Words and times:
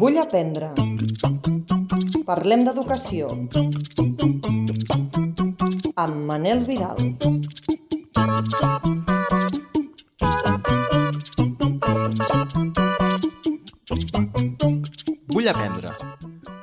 Vull 0.00 0.16
aprendre. 0.20 0.70
Parlem 2.24 2.64
d'educació. 2.64 3.28
Amb 6.00 6.16
Manel 6.30 6.64
Vidal. 6.68 6.96
Vull 15.34 15.48
aprendre. 15.52 15.92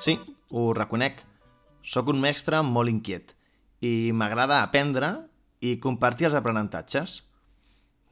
Sí, 0.02 0.18
ho 0.50 0.74
reconec. 0.74 1.22
Sóc 1.86 2.10
un 2.10 2.20
mestre 2.24 2.66
molt 2.66 2.90
inquiet 2.90 3.36
i 3.84 4.12
m'agrada 4.16 4.64
aprendre 4.64 5.14
i 5.62 5.78
compartir 5.84 6.32
els 6.32 6.38
aprenentatges. 6.40 7.20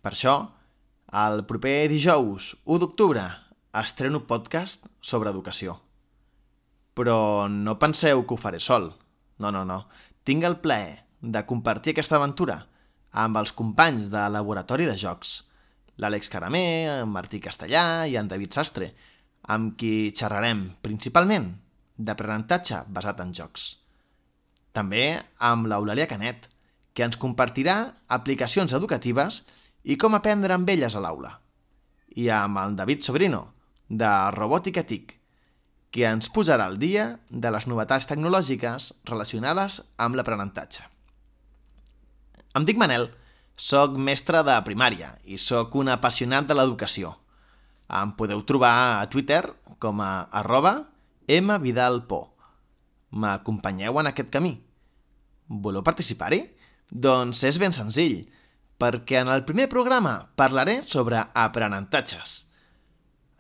Per 0.02 0.12
això, 0.14 0.36
el 1.12 1.44
proper 1.44 1.90
dijous 1.92 2.54
1 2.64 2.80
d'octubre 2.80 3.24
estreno 3.76 4.22
podcast 4.28 4.86
sobre 5.04 5.34
educació. 5.36 5.74
Però 6.96 7.50
no 7.52 7.76
penseu 7.80 8.24
que 8.24 8.36
ho 8.36 8.40
faré 8.40 8.62
sol. 8.64 8.94
No, 9.36 9.52
no, 9.52 9.66
no. 9.68 9.84
Tinc 10.24 10.48
el 10.48 10.62
plaer 10.64 11.04
de 11.20 11.44
compartir 11.50 11.92
aquesta 11.92 12.16
aventura 12.16 12.62
amb 13.12 13.42
els 13.42 13.52
companys 13.52 14.08
de 14.08 14.24
Laboratori 14.32 14.88
de 14.88 14.96
Jocs, 14.96 15.34
l'Àlex 16.00 16.32
Caramé, 16.32 16.88
en 17.04 17.12
Martí 17.12 17.42
Castellà 17.44 18.08
i 18.08 18.16
en 18.16 18.32
David 18.32 18.56
Sastre, 18.56 18.94
amb 19.52 19.76
qui 19.76 20.14
xerrarem 20.16 20.70
principalment 20.82 21.52
d'aprenentatge 22.00 22.86
basat 22.88 23.20
en 23.20 23.36
jocs. 23.36 23.82
També 24.72 25.20
amb 25.44 25.68
l'Eulàlia 25.68 26.08
Canet, 26.08 26.48
que 26.96 27.04
ens 27.04 27.20
compartirà 27.20 27.98
aplicacions 28.08 28.72
educatives 28.72 29.44
i 29.84 29.98
com 29.98 30.16
aprendre 30.16 30.54
amb 30.54 30.70
elles 30.70 30.96
a 30.96 31.02
l'aula. 31.04 31.38
I 32.16 32.30
amb 32.34 32.60
el 32.62 32.76
David 32.76 33.06
Sobrino, 33.08 33.42
de 33.88 34.10
Robòtica 34.36 34.84
TIC, 34.88 35.16
que 35.92 36.06
ens 36.08 36.30
posarà 36.32 36.70
al 36.70 36.78
dia 36.80 37.20
de 37.30 37.52
les 37.52 37.68
novetats 37.68 38.08
tecnològiques 38.08 38.92
relacionades 39.08 39.82
amb 40.00 40.16
l'aprenentatge. 40.16 40.86
Em 42.56 42.68
dic 42.68 42.80
Manel, 42.80 43.10
sóc 43.56 43.98
mestre 44.00 44.42
de 44.48 44.56
primària 44.68 45.14
i 45.24 45.38
sóc 45.40 45.76
un 45.80 45.92
apassionat 45.92 46.48
de 46.48 46.56
l'educació. 46.56 47.14
Em 47.92 48.14
podeu 48.16 48.44
trobar 48.48 49.02
a 49.02 49.08
Twitter 49.12 49.44
com 49.80 50.00
a 50.04 50.28
arroba 50.32 50.88
mvidalpo. 51.28 52.28
M'acompanyeu 53.12 54.00
en 54.00 54.08
aquest 54.08 54.30
camí? 54.32 54.56
Voleu 55.48 55.84
participar-hi? 55.84 56.42
Doncs 56.92 57.44
és 57.44 57.60
ben 57.60 57.76
senzill, 57.76 58.24
perquè 58.82 59.22
en 59.22 59.30
el 59.30 59.46
primer 59.46 59.70
programa 59.70 60.34
parlaré 60.36 60.82
sobre 60.90 61.22
aprenentatges. 61.38 62.50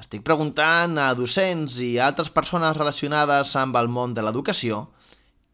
Estic 0.01 0.23
preguntant 0.25 0.97
a 1.01 1.13
docents 1.17 1.79
i 1.81 1.97
altres 2.01 2.29
persones 2.33 2.77
relacionades 2.77 3.55
amb 3.57 3.75
el 3.81 3.89
món 3.89 4.13
de 4.17 4.21
l'educació 4.25 4.87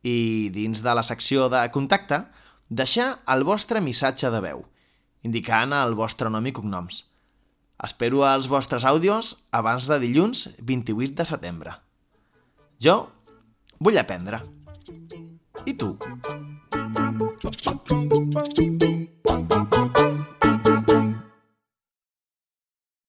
i 0.00 0.48
dins 0.54 0.80
de 0.82 0.94
la 0.94 1.02
secció 1.06 1.48
de 1.50 1.70
contacte 1.74 2.24
deixar 2.68 3.18
el 3.34 3.44
vostre 3.44 3.80
missatge 3.82 4.30
de 4.30 4.40
veu, 4.42 4.64
indicant 5.26 5.72
el 5.74 5.94
vostre 5.98 6.30
nom 6.30 6.46
i 6.46 6.52
cognoms. 6.54 7.10
Espero 7.80 8.24
els 8.28 8.48
vostres 8.52 8.84
àudios 8.84 9.30
abans 9.56 9.86
de 9.88 9.96
dilluns 10.02 10.48
28 10.60 11.16
de 11.16 11.24
setembre. 11.28 11.72
Jo 12.76 12.96
vull 13.80 13.96
aprendre. 14.00 14.42
I 15.64 15.72
tu? 15.80 15.94